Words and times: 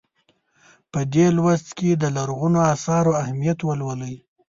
په 0.91 0.99
دې 1.13 1.25
لوست 1.37 1.69
کې 1.77 1.89
د 1.93 2.03
لرغونو 2.15 2.59
اثارو 2.73 3.11
اهمیت 3.21 3.59
ولولئ. 3.63 4.15